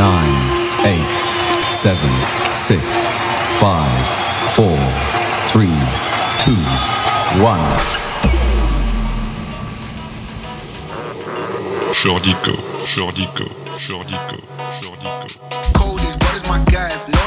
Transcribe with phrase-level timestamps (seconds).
[0.00, 2.10] nine, eight, seven,
[2.54, 2.80] six,
[3.60, 4.00] five,
[4.56, 4.78] four,
[5.44, 5.76] three,
[6.40, 6.56] two,
[7.44, 7.60] one.
[11.92, 13.46] Jordy Copz, Shordico,
[13.78, 15.74] Jordy Copz, Shordico.
[15.74, 16.16] Cold is,
[16.48, 17.06] my guys.
[17.06, 17.19] name?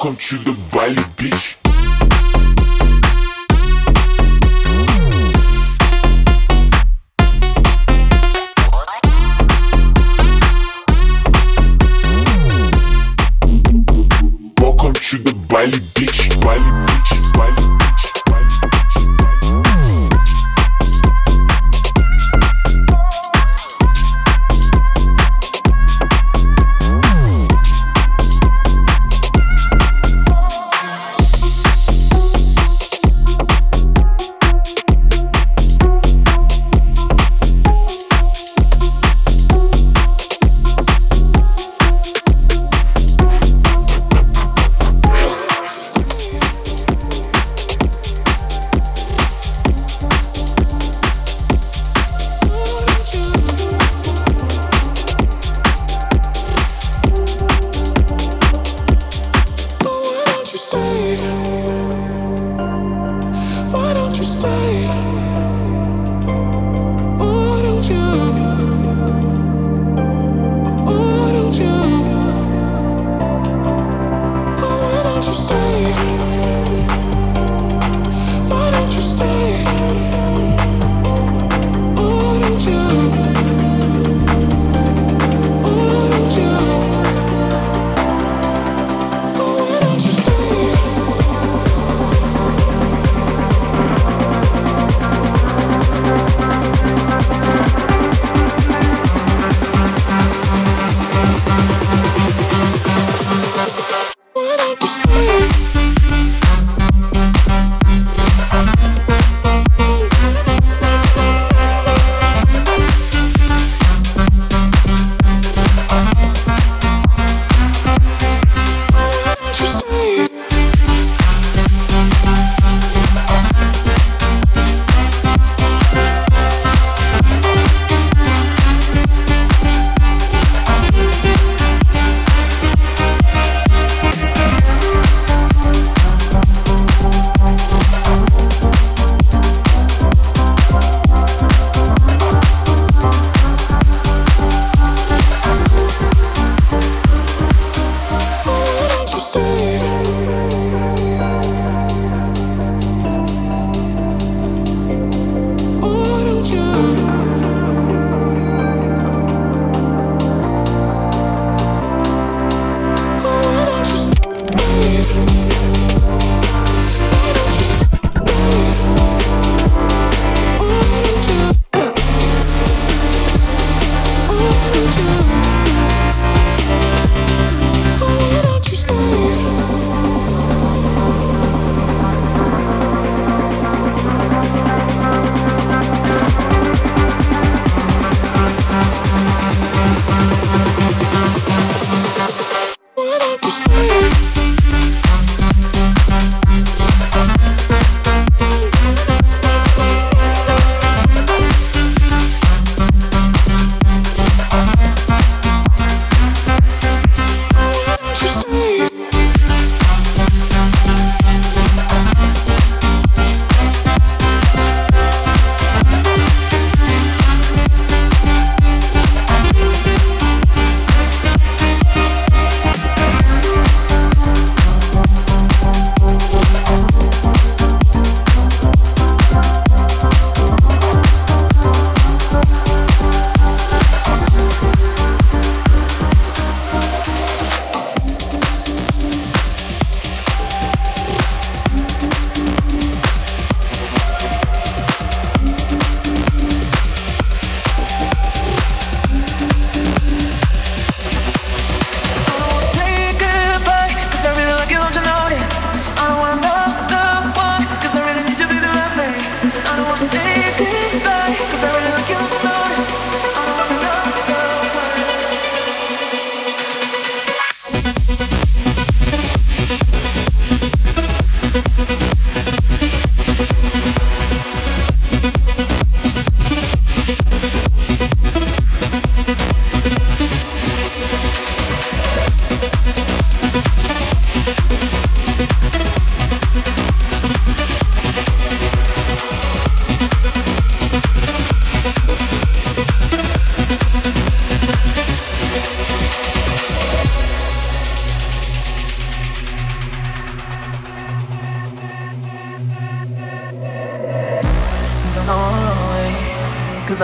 [0.00, 1.58] Welcome to the Bali Beach.
[14.60, 16.87] Welcome to the Bali Beach, Bali Beach,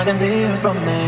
[0.05, 1.04] I can see it from there.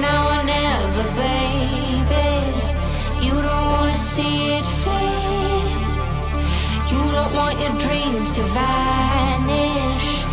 [0.00, 2.30] Now or never, baby.
[3.20, 5.74] You don't wanna see it flee.
[6.92, 10.27] You don't want your dreams to vanish.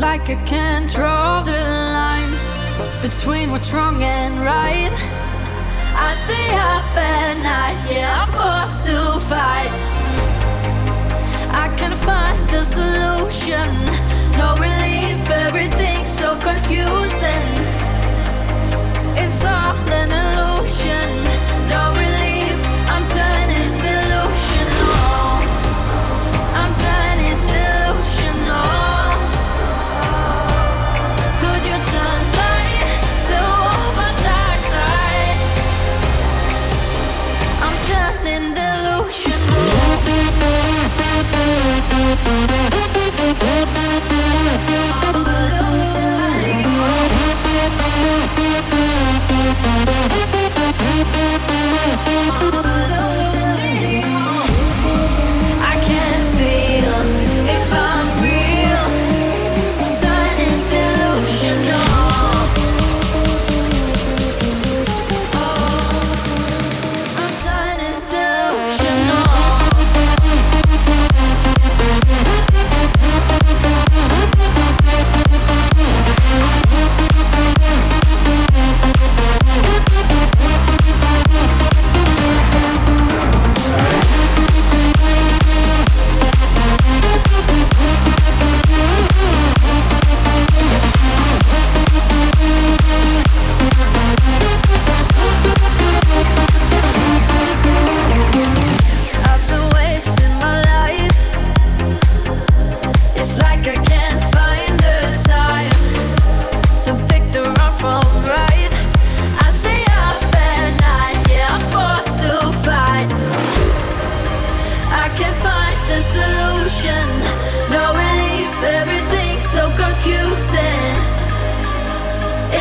[0.00, 2.32] like I can't draw the line
[3.02, 4.92] between what's wrong and right.
[5.94, 9.70] I stay up at night, yeah, I'm forced to fight.
[11.52, 13.68] I can't find a solution,
[14.40, 17.48] no relief, everything's so confusing.
[19.22, 21.10] It's all an illusion,
[21.68, 21.99] no
[51.12, 51.50] Don't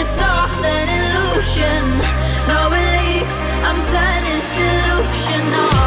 [0.09, 1.85] it's all an illusion.
[2.47, 3.31] No relief,
[3.63, 5.78] I'm turning delusional.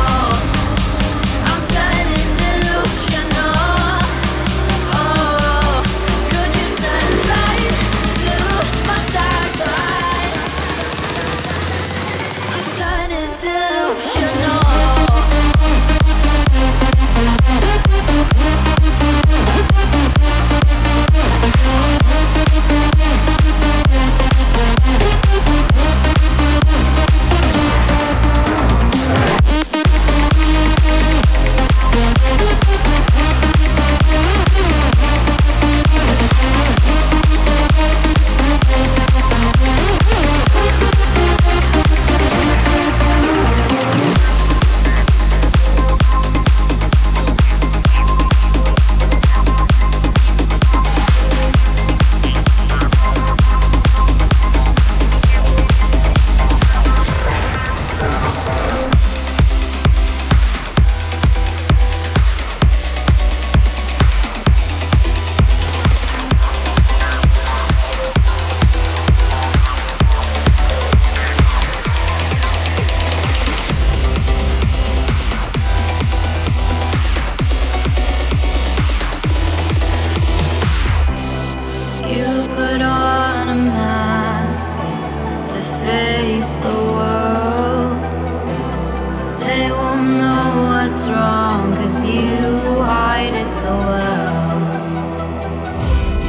[90.93, 94.61] what's wrong, cause you hide it so well.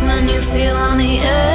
[0.08, 1.53] When you feel on the edge.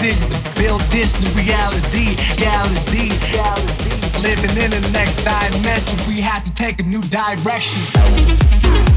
[0.00, 4.22] decisions to build this new reality, reality, reality.
[4.22, 8.89] Living in the next dimension, we have to take a new direction.